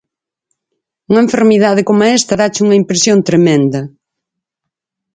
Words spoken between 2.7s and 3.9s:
impresión tremendo.